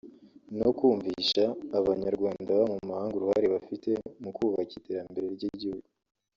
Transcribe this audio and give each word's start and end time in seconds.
no 0.59 0.69
kumvisha 0.77 1.43
Abanyarwanda 1.79 2.49
baba 2.57 2.65
mu 2.73 2.77
mahanga 2.91 3.15
uruhare 3.17 3.47
bafite 3.55 3.89
mu 4.23 4.29
kubaka 4.35 4.71
iterambere 4.79 5.27
ry’igihugu 5.35 5.87